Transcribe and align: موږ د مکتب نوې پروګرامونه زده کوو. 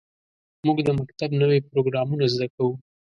موږ 0.65 0.77
د 0.87 0.89
مکتب 0.99 1.29
نوې 1.41 1.59
پروګرامونه 1.71 2.25
زده 2.33 2.47
کوو. 2.55 2.71